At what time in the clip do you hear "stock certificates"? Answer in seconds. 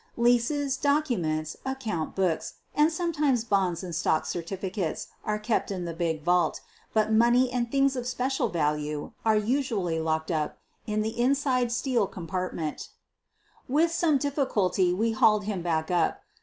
3.93-5.09